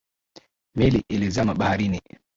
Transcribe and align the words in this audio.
Meli 0.75 1.05
ilizama 1.09 1.55
baharini 1.55 2.01